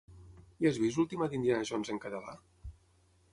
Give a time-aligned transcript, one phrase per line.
[0.63, 2.35] Ja has vist l'última d'Indiana Jones en català?